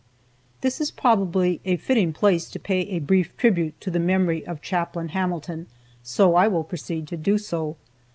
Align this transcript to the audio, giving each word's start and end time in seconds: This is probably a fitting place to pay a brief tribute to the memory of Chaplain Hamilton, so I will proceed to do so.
This 0.61 0.81
is 0.81 0.89
probably 0.89 1.61
a 1.63 1.77
fitting 1.77 2.11
place 2.11 2.49
to 2.49 2.59
pay 2.59 2.79
a 2.87 2.97
brief 2.97 3.37
tribute 3.37 3.79
to 3.81 3.91
the 3.91 3.99
memory 3.99 4.43
of 4.47 4.59
Chaplain 4.59 5.09
Hamilton, 5.09 5.67
so 6.01 6.33
I 6.33 6.47
will 6.47 6.63
proceed 6.63 7.07
to 7.09 7.17
do 7.17 7.37
so. 7.37 7.75